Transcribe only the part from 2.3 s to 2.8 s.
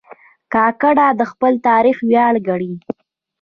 ګڼي.